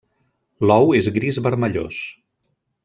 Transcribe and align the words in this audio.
L'ou 0.69 0.95
és 1.01 1.11
gris 1.19 1.39
vermellós. 1.49 2.03